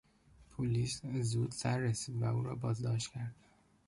پلیس 0.51 1.01
زود 1.21 1.51
سررسید 1.51 2.21
و 2.21 2.25
او 2.25 2.43
را 2.43 2.55
بازداشت 2.55 3.11
کرد. 3.11 3.35